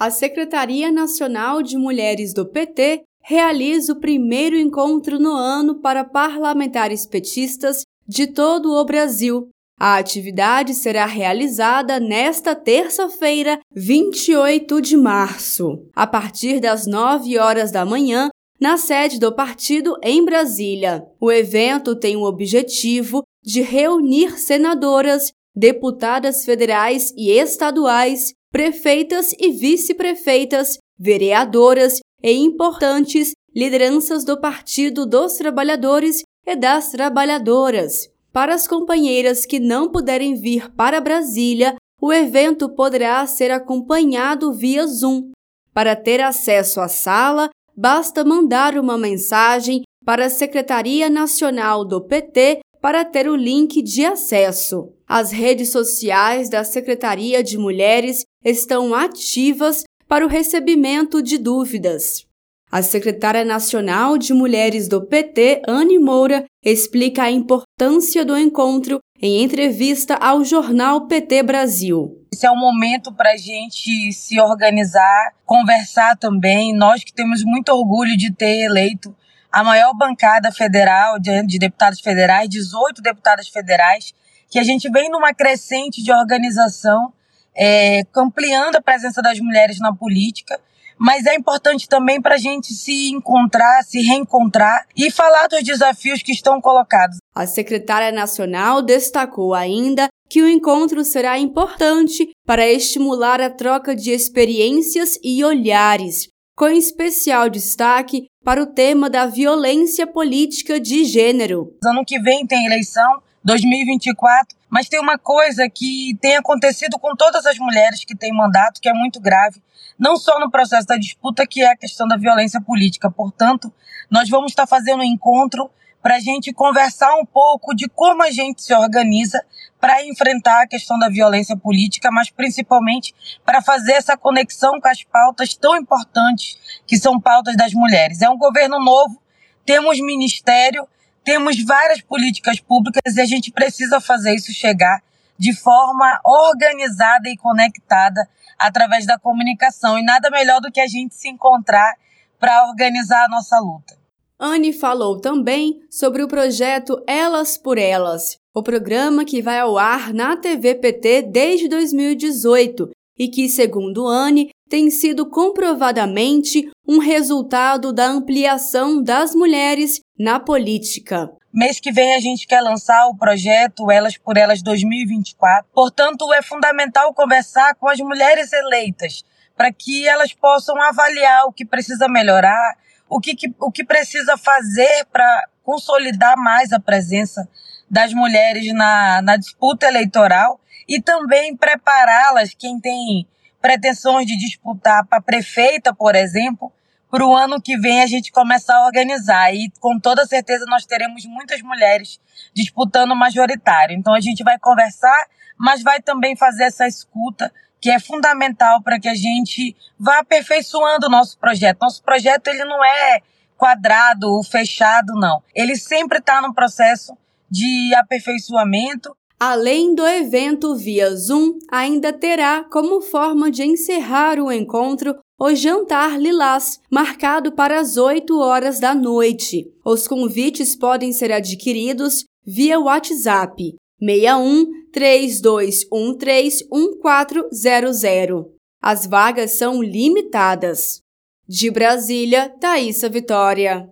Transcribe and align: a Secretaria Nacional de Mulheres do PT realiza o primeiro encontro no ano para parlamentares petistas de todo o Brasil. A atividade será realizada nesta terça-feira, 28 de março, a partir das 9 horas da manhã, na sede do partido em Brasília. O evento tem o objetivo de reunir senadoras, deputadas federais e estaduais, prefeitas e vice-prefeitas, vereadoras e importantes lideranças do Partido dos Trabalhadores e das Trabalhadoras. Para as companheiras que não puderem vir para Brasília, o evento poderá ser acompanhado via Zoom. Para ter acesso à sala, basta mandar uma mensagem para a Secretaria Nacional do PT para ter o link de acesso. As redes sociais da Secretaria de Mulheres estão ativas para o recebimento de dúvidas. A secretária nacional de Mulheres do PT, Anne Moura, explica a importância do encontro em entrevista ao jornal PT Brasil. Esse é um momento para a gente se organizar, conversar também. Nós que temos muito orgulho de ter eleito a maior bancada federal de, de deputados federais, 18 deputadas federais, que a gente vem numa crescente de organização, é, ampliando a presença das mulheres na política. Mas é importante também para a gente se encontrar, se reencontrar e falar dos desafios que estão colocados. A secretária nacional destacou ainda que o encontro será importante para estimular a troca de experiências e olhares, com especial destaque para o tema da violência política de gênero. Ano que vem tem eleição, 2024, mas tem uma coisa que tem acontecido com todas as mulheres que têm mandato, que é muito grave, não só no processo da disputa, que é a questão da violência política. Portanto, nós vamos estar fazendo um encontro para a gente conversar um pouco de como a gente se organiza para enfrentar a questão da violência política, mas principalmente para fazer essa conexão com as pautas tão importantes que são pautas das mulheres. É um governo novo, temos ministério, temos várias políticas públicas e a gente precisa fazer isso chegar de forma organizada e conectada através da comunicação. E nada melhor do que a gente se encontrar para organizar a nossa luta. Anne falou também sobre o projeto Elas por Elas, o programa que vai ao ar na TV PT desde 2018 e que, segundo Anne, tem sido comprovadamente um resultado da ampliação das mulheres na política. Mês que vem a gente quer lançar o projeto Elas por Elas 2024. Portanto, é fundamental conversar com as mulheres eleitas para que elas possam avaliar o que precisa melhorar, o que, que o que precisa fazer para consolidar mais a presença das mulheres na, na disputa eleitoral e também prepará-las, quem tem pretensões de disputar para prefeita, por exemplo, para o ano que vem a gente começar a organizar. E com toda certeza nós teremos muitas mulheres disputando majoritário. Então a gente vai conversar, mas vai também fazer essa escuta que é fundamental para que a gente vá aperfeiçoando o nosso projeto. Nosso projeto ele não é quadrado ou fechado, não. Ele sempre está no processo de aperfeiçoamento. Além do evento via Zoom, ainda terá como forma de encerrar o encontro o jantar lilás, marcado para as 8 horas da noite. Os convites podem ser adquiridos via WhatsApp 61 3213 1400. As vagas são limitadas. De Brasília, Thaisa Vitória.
a 0.00 0.10
Secretaria 0.10 0.90
Nacional 0.90 1.62
de 1.62 1.76
Mulheres 1.76 2.32
do 2.32 2.46
PT 2.46 3.02
realiza 3.22 3.92
o 3.92 4.00
primeiro 4.00 4.56
encontro 4.56 5.18
no 5.18 5.34
ano 5.34 5.74
para 5.74 6.02
parlamentares 6.04 7.04
petistas 7.04 7.84
de 8.08 8.26
todo 8.26 8.72
o 8.72 8.84
Brasil. 8.86 9.50
A 9.78 9.96
atividade 9.98 10.72
será 10.74 11.04
realizada 11.04 12.00
nesta 12.00 12.54
terça-feira, 12.54 13.60
28 13.76 14.80
de 14.80 14.96
março, 14.96 15.84
a 15.94 16.06
partir 16.06 16.60
das 16.60 16.86
9 16.86 17.38
horas 17.38 17.70
da 17.70 17.84
manhã, 17.84 18.30
na 18.58 18.78
sede 18.78 19.20
do 19.20 19.34
partido 19.34 19.98
em 20.02 20.24
Brasília. 20.24 21.04
O 21.20 21.30
evento 21.30 21.94
tem 21.94 22.16
o 22.16 22.24
objetivo 22.24 23.22
de 23.44 23.60
reunir 23.60 24.38
senadoras, 24.38 25.30
deputadas 25.54 26.42
federais 26.42 27.12
e 27.18 27.30
estaduais, 27.30 28.32
prefeitas 28.52 29.32
e 29.38 29.52
vice-prefeitas, 29.52 30.78
vereadoras 30.98 32.00
e 32.22 32.32
importantes 32.32 33.32
lideranças 33.54 34.24
do 34.24 34.40
Partido 34.40 35.06
dos 35.06 35.34
Trabalhadores 35.34 36.22
e 36.46 36.56
das 36.56 36.90
Trabalhadoras. 36.90 38.08
Para 38.32 38.54
as 38.54 38.66
companheiras 38.66 39.44
que 39.44 39.58
não 39.58 39.90
puderem 39.90 40.34
vir 40.34 40.70
para 40.72 41.00
Brasília, 41.00 41.74
o 42.00 42.12
evento 42.12 42.68
poderá 42.68 43.26
ser 43.26 43.50
acompanhado 43.50 44.52
via 44.52 44.86
Zoom. 44.86 45.32
Para 45.72 45.96
ter 45.96 46.20
acesso 46.20 46.80
à 46.80 46.88
sala, 46.88 47.50
basta 47.76 48.24
mandar 48.24 48.78
uma 48.78 48.96
mensagem 48.96 49.82
para 50.04 50.26
a 50.26 50.30
Secretaria 50.30 51.10
Nacional 51.10 51.84
do 51.84 52.00
PT 52.00 52.60
para 52.80 53.04
ter 53.04 53.28
o 53.28 53.36
link 53.36 53.82
de 53.82 54.04
acesso. 54.04 54.92
As 55.06 55.30
redes 55.30 55.70
sociais 55.70 56.48
da 56.48 56.64
Secretaria 56.64 57.42
de 57.42 57.58
Mulheres 57.58 58.24
estão 58.44 58.94
ativas 58.94 59.84
para 60.08 60.24
o 60.24 60.28
recebimento 60.28 61.22
de 61.22 61.38
dúvidas. 61.38 62.26
A 62.72 62.82
secretária 62.82 63.44
nacional 63.44 64.16
de 64.16 64.32
Mulheres 64.32 64.88
do 64.88 65.04
PT, 65.04 65.62
Anne 65.66 65.98
Moura, 65.98 66.44
explica 66.64 67.24
a 67.24 67.30
importância 67.30 68.24
do 68.24 68.38
encontro 68.38 69.00
em 69.20 69.42
entrevista 69.42 70.14
ao 70.14 70.44
jornal 70.44 71.06
PT 71.06 71.42
Brasil. 71.42 72.16
Esse 72.32 72.46
é 72.46 72.50
um 72.50 72.58
momento 72.58 73.12
para 73.12 73.32
a 73.32 73.36
gente 73.36 74.12
se 74.12 74.40
organizar, 74.40 75.34
conversar 75.44 76.16
também. 76.16 76.72
Nós 76.72 77.02
que 77.02 77.12
temos 77.12 77.42
muito 77.44 77.70
orgulho 77.70 78.16
de 78.16 78.32
ter 78.32 78.62
eleito 78.62 79.14
a 79.50 79.64
maior 79.64 79.94
bancada 79.94 80.52
federal 80.52 81.18
de, 81.18 81.46
de 81.46 81.58
deputados 81.58 82.00
federais, 82.00 82.48
18 82.48 83.02
deputadas 83.02 83.48
federais, 83.48 84.14
que 84.48 84.58
a 84.58 84.64
gente 84.64 84.90
vem 84.90 85.08
numa 85.10 85.32
crescente 85.32 86.02
de 86.02 86.12
organização, 86.12 87.12
é, 87.56 88.02
ampliando 88.16 88.76
a 88.76 88.82
presença 88.82 89.22
das 89.22 89.38
mulheres 89.40 89.78
na 89.78 89.94
política. 89.94 90.58
Mas 91.02 91.24
é 91.24 91.34
importante 91.34 91.88
também 91.88 92.20
para 92.20 92.34
a 92.34 92.38
gente 92.38 92.74
se 92.74 93.10
encontrar, 93.10 93.82
se 93.84 94.02
reencontrar 94.02 94.84
e 94.94 95.10
falar 95.10 95.46
dos 95.46 95.62
desafios 95.62 96.22
que 96.22 96.30
estão 96.30 96.60
colocados. 96.60 97.16
A 97.34 97.46
secretária 97.46 98.12
nacional 98.12 98.82
destacou 98.82 99.54
ainda 99.54 100.08
que 100.28 100.42
o 100.42 100.48
encontro 100.48 101.02
será 101.02 101.38
importante 101.38 102.30
para 102.46 102.66
estimular 102.66 103.40
a 103.40 103.48
troca 103.48 103.96
de 103.96 104.10
experiências 104.10 105.18
e 105.24 105.42
olhares, 105.42 106.28
com 106.60 106.68
especial 106.68 107.48
destaque 107.48 108.28
para 108.44 108.62
o 108.62 108.66
tema 108.66 109.08
da 109.08 109.24
violência 109.24 110.06
política 110.06 110.78
de 110.78 111.06
gênero. 111.06 111.74
Ano 111.82 112.04
que 112.04 112.20
vem 112.20 112.46
tem 112.46 112.66
eleição, 112.66 113.22
2024, 113.42 114.54
mas 114.68 114.86
tem 114.86 115.00
uma 115.00 115.16
coisa 115.16 115.70
que 115.70 116.14
tem 116.20 116.36
acontecido 116.36 116.98
com 116.98 117.16
todas 117.16 117.46
as 117.46 117.58
mulheres 117.58 118.04
que 118.04 118.14
têm 118.14 118.30
mandato, 118.30 118.78
que 118.78 118.90
é 118.90 118.92
muito 118.92 119.18
grave, 119.18 119.62
não 119.98 120.16
só 120.16 120.38
no 120.38 120.50
processo 120.50 120.86
da 120.86 120.98
disputa, 120.98 121.46
que 121.46 121.62
é 121.62 121.70
a 121.70 121.76
questão 121.78 122.06
da 122.06 122.18
violência 122.18 122.60
política. 122.60 123.10
Portanto, 123.10 123.72
nós 124.10 124.28
vamos 124.28 124.52
estar 124.52 124.66
fazendo 124.66 125.00
um 125.00 125.02
encontro 125.02 125.70
para 126.02 126.16
a 126.16 126.20
gente 126.20 126.52
conversar 126.52 127.14
um 127.14 127.26
pouco 127.26 127.74
de 127.74 127.88
como 127.88 128.22
a 128.22 128.30
gente 128.30 128.62
se 128.62 128.74
organiza 128.74 129.44
para 129.80 130.04
enfrentar 130.04 130.62
a 130.62 130.66
questão 130.66 130.98
da 130.98 131.08
violência 131.08 131.56
política, 131.56 132.10
mas 132.10 132.30
principalmente 132.30 133.14
para 133.44 133.62
fazer 133.62 133.92
essa 133.92 134.16
conexão 134.16 134.80
com 134.80 134.88
as 134.88 135.02
pautas 135.02 135.54
tão 135.54 135.76
importantes 135.76 136.58
que 136.86 136.96
são 136.96 137.20
pautas 137.20 137.56
das 137.56 137.72
mulheres. 137.72 138.22
É 138.22 138.28
um 138.28 138.36
governo 138.36 138.82
novo, 138.82 139.20
temos 139.64 140.00
ministério, 140.00 140.86
temos 141.24 141.62
várias 141.64 142.00
políticas 142.00 142.60
públicas 142.60 143.16
e 143.16 143.20
a 143.20 143.26
gente 143.26 143.50
precisa 143.50 144.00
fazer 144.00 144.34
isso 144.34 144.52
chegar 144.52 145.02
de 145.38 145.54
forma 145.54 146.20
organizada 146.24 147.28
e 147.28 147.36
conectada 147.36 148.28
através 148.58 149.06
da 149.06 149.18
comunicação. 149.18 149.98
E 149.98 150.02
nada 150.02 150.30
melhor 150.30 150.60
do 150.60 150.70
que 150.70 150.80
a 150.80 150.86
gente 150.86 151.14
se 151.14 151.28
encontrar 151.28 151.94
para 152.38 152.68
organizar 152.68 153.24
a 153.24 153.28
nossa 153.28 153.58
luta. 153.58 153.99
Anne 154.40 154.72
falou 154.72 155.20
também 155.20 155.82
sobre 155.90 156.22
o 156.22 156.28
projeto 156.28 157.02
Elas 157.06 157.58
por 157.58 157.76
Elas, 157.76 158.38
o 158.54 158.62
programa 158.62 159.22
que 159.22 159.42
vai 159.42 159.58
ao 159.58 159.76
ar 159.76 160.14
na 160.14 160.34
TV 160.34 160.76
PT 160.76 161.22
desde 161.22 161.68
2018 161.68 162.90
e 163.18 163.28
que, 163.28 163.50
segundo 163.50 164.06
Anne, 164.06 164.48
tem 164.66 164.90
sido 164.90 165.28
comprovadamente 165.28 166.70
um 166.88 166.98
resultado 166.98 167.92
da 167.92 168.06
ampliação 168.06 169.02
das 169.02 169.34
mulheres 169.34 170.00
na 170.18 170.40
política. 170.40 171.30
Mês 171.52 171.78
que 171.78 171.92
vem 171.92 172.14
a 172.14 172.20
gente 172.20 172.46
quer 172.46 172.62
lançar 172.62 173.08
o 173.08 173.16
projeto 173.16 173.90
Elas 173.90 174.16
por 174.16 174.38
Elas 174.38 174.62
2024. 174.62 175.68
Portanto, 175.74 176.32
é 176.32 176.40
fundamental 176.40 177.12
conversar 177.12 177.74
com 177.74 177.88
as 177.88 177.98
mulheres 177.98 178.50
eleitas 178.54 179.22
para 179.54 179.70
que 179.70 180.08
elas 180.08 180.32
possam 180.32 180.80
avaliar 180.80 181.44
o 181.44 181.52
que 181.52 181.66
precisa 181.66 182.08
melhorar, 182.08 182.78
o 183.10 183.20
que, 183.20 183.34
que 183.34 183.52
o 183.58 183.72
que 183.72 183.84
precisa 183.84 184.38
fazer 184.38 185.04
para 185.12 185.48
consolidar 185.64 186.36
mais 186.38 186.72
a 186.72 186.78
presença 186.78 187.46
das 187.90 188.14
mulheres 188.14 188.72
na, 188.72 189.20
na 189.20 189.36
disputa 189.36 189.86
eleitoral 189.86 190.60
e 190.88 191.02
também 191.02 191.56
prepará-las, 191.56 192.54
quem 192.54 192.80
tem 192.80 193.26
pretensões 193.60 194.26
de 194.26 194.38
disputar 194.38 195.04
para 195.06 195.20
prefeita, 195.20 195.92
por 195.92 196.14
exemplo, 196.14 196.72
para 197.10 197.26
o 197.26 197.34
ano 197.34 197.60
que 197.60 197.76
vem 197.76 198.00
a 198.00 198.06
gente 198.06 198.30
começar 198.30 198.76
a 198.76 198.86
organizar. 198.86 199.52
E 199.52 199.70
com 199.80 199.98
toda 199.98 200.24
certeza 200.24 200.64
nós 200.66 200.86
teremos 200.86 201.26
muitas 201.26 201.60
mulheres 201.62 202.20
disputando 202.54 203.14
majoritário. 203.16 203.96
Então 203.96 204.14
a 204.14 204.20
gente 204.20 204.44
vai 204.44 204.58
conversar, 204.58 205.26
mas 205.58 205.82
vai 205.82 206.00
também 206.00 206.36
fazer 206.36 206.64
essa 206.64 206.86
escuta 206.86 207.52
que 207.80 207.90
é 207.90 207.98
fundamental 207.98 208.82
para 208.82 209.00
que 209.00 209.08
a 209.08 209.14
gente 209.14 209.76
vá 209.98 210.18
aperfeiçoando 210.18 211.06
o 211.06 211.10
nosso 211.10 211.38
projeto. 211.38 211.78
Nosso 211.80 212.02
projeto 212.02 212.48
ele 212.48 212.64
não 212.64 212.84
é 212.84 213.20
quadrado 213.56 214.28
ou 214.30 214.42
fechado, 214.44 215.14
não. 215.14 215.42
Ele 215.54 215.76
sempre 215.76 216.18
está 216.18 216.40
no 216.40 216.54
processo 216.54 217.16
de 217.50 217.94
aperfeiçoamento. 217.94 219.14
Além 219.38 219.94
do 219.94 220.06
evento 220.06 220.76
via 220.76 221.14
Zoom, 221.16 221.58
ainda 221.70 222.12
terá 222.12 222.64
como 222.64 223.00
forma 223.00 223.50
de 223.50 223.62
encerrar 223.62 224.38
o 224.38 224.52
encontro 224.52 225.18
o 225.42 225.54
jantar 225.54 226.20
lilás, 226.20 226.78
marcado 226.90 227.52
para 227.52 227.80
as 227.80 227.96
8 227.96 228.38
horas 228.38 228.78
da 228.78 228.94
noite. 228.94 229.72
Os 229.82 230.06
convites 230.06 230.76
podem 230.76 231.12
ser 231.12 231.32
adquiridos 231.32 232.26
via 232.44 232.78
WhatsApp 232.78 233.74
61 234.02 234.66
3213 234.92 236.66
1400. 236.70 238.46
As 238.82 239.06
vagas 239.06 239.52
são 239.52 239.82
limitadas. 239.82 241.02
De 241.46 241.70
Brasília, 241.70 242.48
Thaisa 242.48 243.08
Vitória. 243.08 243.86